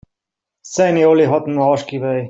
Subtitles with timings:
[0.65, 2.19] Seine Olle hat ein Arschgeweih.